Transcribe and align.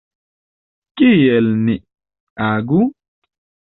Kiel 1.01 1.47
ni 1.67 1.75
agu? 2.49 2.81